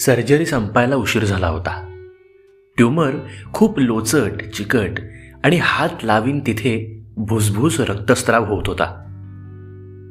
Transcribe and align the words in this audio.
Surgery 0.00 0.46
संपायला 0.46 0.96
उशीर 0.96 1.24
झाला 1.24 1.48
होता. 1.48 1.86
ट्युमर 2.76 3.10
खूप 3.52 3.78
लोचट 3.78 4.50
चिकट 4.54 5.00
आणि 5.44 5.58
हात 5.62 5.88
लावीन 6.02 6.40
तिथे 6.40 7.02
भुसभुस 7.16 7.80
रक्तस्त्राव 7.80 8.44
होत 8.44 8.62
होता. 8.66 9.06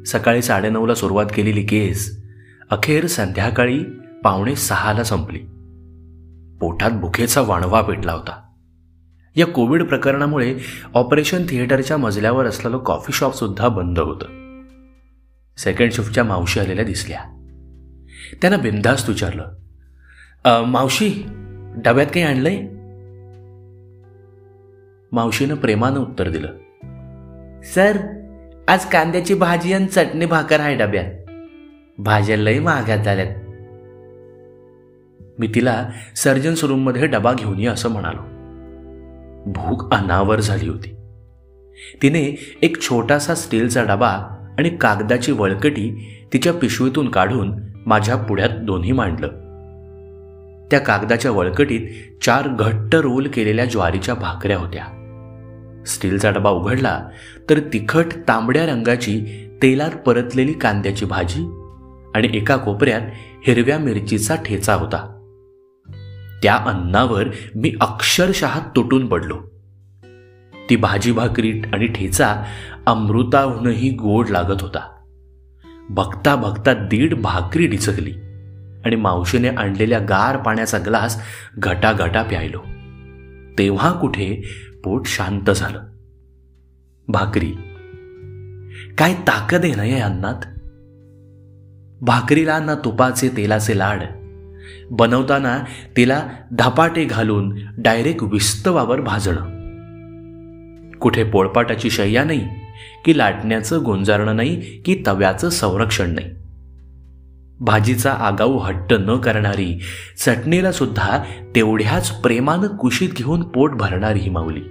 सकाळी 0.08 0.42
साडेनऊला 0.42 0.96
सुरुवात 0.96 1.26
केलेली 1.36 1.62
केस 1.62 2.24
अखेर 2.70 3.08
संध्याकाळी 3.08 3.80
पावणे 4.24 4.56
सहाला 4.56 5.04
संपली. 5.04 5.40
पोटात 6.62 6.92
भुकेचा 6.92 7.42
वाणवा 7.42 7.82
पेटला 7.82 8.12
होता. 8.12 8.44
या 9.36 9.48
कोविड 9.48 9.84
प्रकरणामुळे 9.84 10.58
ऑपरेशन 10.94 11.44
थिएटरच्या 11.50 11.98
मजल्यावर 11.98 12.46
असलेलं 12.46 12.78
कॉफी 12.78 13.14
शॉप 13.14 13.34
सुद्धा 13.34 13.68
बंद 13.68 14.00
होतं. 14.00 14.26
सेकंड 15.58 15.92
शिफ्टच्या 15.92 16.24
मावशी 16.24 16.60
आलेल्या 16.60 16.86
दिसल्या. 16.86 17.24
त्यांना 18.42 18.58
बिंदास्त 18.58 19.10
विचारलं 19.10 19.52
मावशी 20.48 21.24
डब्यात 21.76 22.08
काही 22.08 22.22
आणलंय? 22.22 22.58
मावशीनं 25.12 25.56
प्रेमानं 25.56 26.00
उत्तर 26.00 26.30
दिलं. 26.30 26.48
सर 27.64 27.98
आज 28.68 28.86
कांद्याची 28.86 29.34
भाजी 29.34 29.74
आणि 29.74 29.86
चटणी 29.86 30.26
भाकर 30.26 30.60
आहे 30.60 30.76
डब्यात. 30.76 31.06
भाज्या 31.98 32.38
लय 32.38 32.60
महागात 32.60 32.98
झाल्यात. 32.98 33.36
मी 35.40 35.48
तिला 35.56 35.90
सर्जन्स 36.16 36.64
रूममध्ये 36.64 37.08
डबा 37.08 37.34
घेऊन 37.34 37.60
ये 37.60 37.68
असं 37.68 37.90
म्हणालो. 37.90 38.22
भूक 39.52 39.94
अनावर 39.94 40.40
झाली 40.40 40.70
होती. 40.70 40.96
तिने 42.02 42.58
एक 42.62 42.82
छोटासा 42.82 43.36
स्टीलचा 43.36 43.84
डबा 43.84 44.46
आणि 44.58 44.70
कागदाची 44.70 45.32
वळकटी 45.32 46.10
तिच्या 46.34 46.54
पिशवीतून 46.54 47.10
काढून 47.10 47.54
माझ्या 47.86 48.16
पुढ्यात 48.16 48.50
दोन्ही 48.50 48.92
मांडलं. 48.92 49.49
त्या 50.72 50.80
कागदाच्या 50.80 51.32
वळकटीत 51.32 51.88
चार 52.24 52.48
घट्ट 52.48 52.96
रोल 52.96 53.28
केलेल्या 53.28 53.66
ज्वारीच्या 53.66 54.16
भाकऱ्या 54.16 54.58
होत्या. 54.58 54.86
स्टीलचा 55.88 56.32
डबा 56.32 56.50
उघडला 56.50 57.06
तर 57.50 57.60
तिखट 57.60 58.06
तांबड्या 58.28 58.66
रंगाची 58.66 59.26
तेलात 59.64 59.92
परतलेली 59.92 60.54
कांद्याची 60.54 61.06
भाजी 61.06 61.42
आणि 62.16 62.38
एका 62.38 62.58
कोपऱ्यात 62.58 63.02
हिरव्या 63.48 63.80
मिरचीचा 63.80 64.36
ठेचा 64.36 64.74
होता. 64.74 65.16
त्या 66.44 66.56
अन्नावर 66.56 67.24
मी 67.56 67.74
अक्षरशः 67.82 68.60
तुटून 68.76 69.08
पडलो. 69.08 69.38
ती 70.70 70.76
भाजी 70.76 71.12
भाकरी 71.12 71.62
आणि 71.74 71.88
ठेचा 71.88 72.44
अमृताहूनही 72.86 73.90
गोड 73.90 74.30
लागत 74.30 74.62
होता. 74.62 74.96
बघता 75.90 76.36
बघता 76.36 76.74
दीड 76.74 77.14
भाकरी 77.14 77.68
डिचकली. 77.68 78.14
आणि 78.86 78.96
मावशीने 78.96 79.48
आणलेल्या 79.48 80.00
गार 80.00 80.38
पाण्याचा 80.38 80.78
ग्लास 80.78 81.22
घटा 81.58 82.24
प्यायलो. 82.24 82.60
तेव्हा 83.58 83.92
कुठे 83.92 84.44
पोट 84.84 85.06
शांत 85.06 85.50
झालं. 85.52 85.80
भाकरी. 87.08 87.54
काय 88.98 89.14
ताकद 89.14 89.64
आहे 89.64 89.76
ना 89.76 89.84
या 89.84 90.06
अन्नात? 90.06 90.46
भाकरीला 92.02 92.60
ना 92.60 92.76
तुपाचे 92.76 93.30
तेलाचे 93.38 93.78
लाड. 93.78 94.04
बनवताना 94.92 95.64
तिला 95.98 96.28
धपाटे 96.52 97.06
घालून 97.06 97.60
डायरेक्ट 97.78 98.24
विस्तवावर 98.24 99.02
भाजणं. 99.02 99.60
कुठे 101.00 101.24
पोळपाटाची 101.24 101.90
शय्या 101.90 102.24
नाही 102.24 102.48
की 103.06 103.18
लाटण्याचं 103.18 103.84
गोंजारणं 103.84 104.36
नाही 104.36 104.82
की 104.82 105.04
तव्याचं 105.08 105.50
संरक्षण 105.50 106.10
नाही. 106.12 106.28
भाजीचा 107.62 108.14
आगाऊ 108.14 108.58
हट्ट 108.58 108.94
न 108.94 109.18
करणारी 109.18 109.82
चटणीला 110.26 110.72
सुद्धा 110.72 111.24
तेवढ्याच 111.56 112.22
प्रेमानं 112.22 112.68
कुशीत 112.68 113.10
घेऊन 113.10 113.44
पोट 113.44 113.72
भरणारी 113.72 114.20
ही 114.20 114.30
माऊली. 114.30 114.62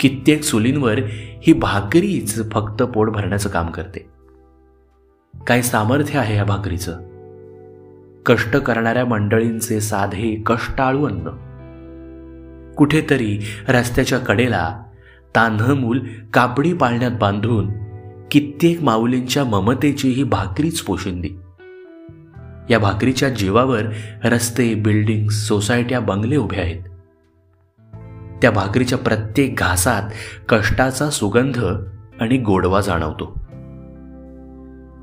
कित्येक 0.00 0.44
चुलींवर 0.44 0.98
ही 1.42 1.52
भाकरीच 1.52 2.52
फक्त 2.52 2.82
पोट 2.82 3.10
भरण्याचं 3.10 3.48
काम 3.48 3.66
करते. 3.66 4.10
काय 5.46 5.62
सामर्थ्य 5.62 6.18
आहे 6.18 6.36
या 6.36 6.44
भाकरीचं? 6.44 7.00
कष्ट 8.26 8.56
करणाऱ्या 8.56 9.04
मंडळींचे 9.04 9.80
साधे 9.80 10.42
कष्टाळू 10.46 11.06
अन्न. 11.06 11.50
कुठेतरी 12.76 13.40
रस्त्याच्या 13.68 14.18
कडेला 14.18 14.82
तान्ह 15.36 15.74
मूल 15.74 16.00
कापडी 16.34 16.72
पाळण्यात 16.72 17.10
बांधून 17.20 17.70
कित्येक 18.30 18.82
माऊलींच्या 18.82 19.44
ममतेची 19.44 20.08
ही 20.08 20.22
भाकरीच 20.22 20.80
पोशिंदी. 20.80 21.28
या 22.70 22.78
भाकरीच्या 22.78 23.28
जीवावर 23.28 23.82
रस्ते 24.24 24.74
बिल्डिंग 24.74 25.28
सोसायट्या 25.28 26.00
बंगले 26.00 26.36
उभे 26.36 26.60
आहेत. 26.60 26.82
त्या 28.42 28.50
भाकरीच्या 28.50 28.98
प्रत्येक 28.98 29.56
घासात 29.56 30.02
कष्टाचा 30.48 31.10
सुगंध 31.10 31.64
आणि 32.20 32.36
गोडवा 32.38 32.80
जाणवतो. 32.80 33.26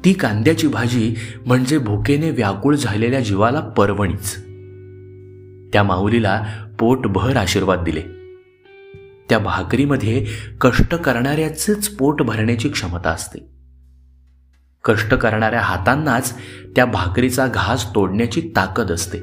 ती 0.05 0.13
कांद्याची 0.13 0.67
भाजी 0.67 1.15
म्हणजे 1.45 1.77
भुकेने 1.77 2.31
व्याकुळ 2.31 2.75
झालेल्या 2.75 3.19
जीवाला 3.19 3.59
परवणीच. 3.59 4.35
त्या 5.73 5.83
माऊलीला 5.83 6.45
पोटभर 6.79 7.37
आशीर्वाद 7.37 7.83
दिले. 7.83 8.01
त्या 9.29 9.39
भाकरीमध्ये 9.39 10.25
कष्ट 10.61 10.95
करणाऱ्याचेच 10.95 11.89
पोट 11.89 12.21
भरण्याची 12.21 12.69
क्षमता 12.69 13.09
असते. 13.09 13.39
कष्ट 14.83 15.13
करणाऱ्या 15.13 15.59
हातांनाच 15.59 16.37
त्या 16.75 16.85
भाकरीचा 16.85 17.47
घास 17.47 17.95
तोडण्याची 17.95 18.41
ताकद 18.55 18.91
असते. 18.91 19.17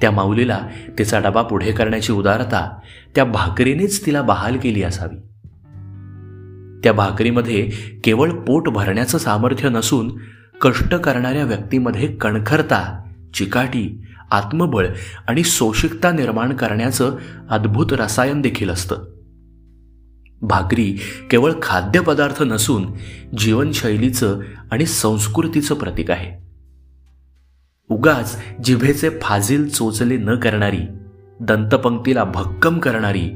त्या 0.00 0.10
माऊलीला 0.10 0.68
तिचा 0.98 1.20
डबा 1.20 1.42
पुढे 1.42 1.72
करण्याची 1.72 2.12
उदारता 2.12 2.78
त्या 3.14 3.24
भाकरीनेच 3.24 4.06
तिला 4.06 4.22
बहाल 4.22 4.56
केली 4.56 4.82
असावी. 4.82 5.16
त्या 6.84 6.92
भाकरीमध्ये 6.92 7.70
केवळ 8.04 8.30
पोट 8.30 8.68
भरण्याचं 8.68 9.18
सामर्थ्य 9.18 9.68
नसून 9.68 10.18
कष्ट 10.60 10.94
करणाऱ्या 10.94 11.44
व्यक्तीमध्ये 11.44 12.06
कणखरता 12.06 13.10
चिकाटी 13.34 14.02
आत्मबळ 14.30 14.86
आणि 15.28 15.42
सोशिकता 15.42 16.10
निर्माण 16.10 16.56
करण्याचं 16.56 17.16
अद्भुत 17.50 17.86
रसायन 17.90 18.40
देखील 18.40 18.70
असतं. 18.70 18.96
भाकरी 20.42 20.98
केवळ 21.30 21.52
खाद्यपदार्थ 21.62 22.42
नसून 22.42 22.86
जीवनशैलीचं 23.38 24.40
आणि 24.70 24.86
संस्कृतीचं 24.86 25.74
प्रतीक 25.74 26.10
आहे. 26.10 26.50
उगाच 27.88 28.42
जिभेचे 28.64 29.10
फाजील 29.22 29.68
चोचले 29.68 30.16
न 30.16 30.36
करणारी 30.36 30.80
दंतपंक्तीला 31.40 32.24
भक्कम 32.24 32.78
करणारी 32.78 33.30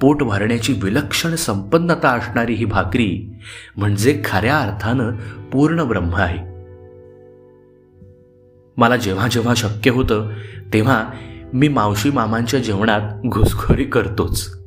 पोट 0.00 0.22
भरण्याची 0.22 0.72
विलक्षण 0.82 1.34
संपन्नता 1.34 2.10
असणारी 2.10 2.54
ही 2.54 2.64
भाकरी 2.64 3.32
म्हणजे 3.76 4.22
खऱ्या 4.24 4.58
अर्थानं 4.58 5.12
पूर्ण 5.52 5.84
ब्रह्म 5.84 6.14
आहे. 6.14 6.49
मला 8.80 8.96
जेव्हा 8.96 9.28
जेव्हा 9.28 9.54
शक्य 9.54 9.90
होतं 9.90 10.30
तेव्हा 10.74 11.04
मी 11.52 11.68
मावशी 11.68 12.10
मामांच्या 12.10 12.60
जेवणात 12.60 13.00
घुसखोरी 13.26 13.84
करतोच. 13.84 14.60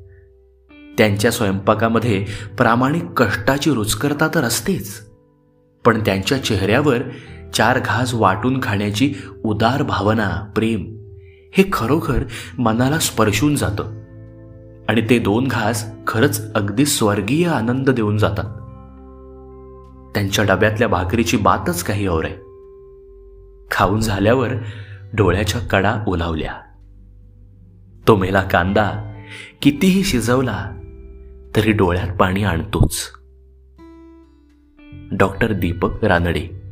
त्यांच्या 0.97 1.31
स्वयंपाकामध्ये 1.31 2.25
प्रामाणिक 2.57 3.03
कष्टाची 3.03 3.74
रुचकरता 3.74 4.28
तर 4.35 4.44
असतेच. 4.44 5.09
पण 5.85 6.00
त्यांच्या 6.00 6.44
चेहऱ्यावर 6.44 6.97
चार 7.53 7.79
घास 7.79 8.13
वाटून 8.13 8.59
खाण्याची 8.63 9.13
उदार 9.44 9.84
भावना 9.84 10.51
प्रेम 10.56 10.97
हे 11.53 11.63
खरोखर 11.74 12.24
मनाला 12.57 13.00
स्पर्शून 13.00 13.56
जातं. 13.56 13.83
आणि 14.89 15.10
ते 15.10 15.19
दोन 15.19 15.48
घास 15.48 15.86
खरंच 16.07 16.54
अगदी 16.54 16.86
स्वर्गीय 16.86 17.48
आनंद 17.48 17.89
देऊन 17.89 18.18
जातात. 18.18 18.45
त्यांच्या 20.13 20.45
डब्यातल्या 20.45 20.88
भाकरीची 20.88 21.38
बातच 21.38 21.83
काही 21.83 22.07
और 22.07 22.25
आहे. 22.25 22.52
खाऊन 23.74 24.00
झाल्यावर 24.00 24.54
डोळ्याच्या 25.14 25.62
कडा 25.62 26.04
ओलावल्या. 26.08 26.54
तो 28.08 28.16
मेला 28.16 28.42
कांदा 28.42 29.14
कितीही 29.62 30.04
शिजवला 30.04 30.72
तरी 31.56 31.72
डोळ्यात 31.72 32.18
पाणी 32.18 32.44
आणतोच. 32.44 33.10
डॉक्टर 35.12 35.52
दीपक 35.52 36.06
रानडे 36.06 36.62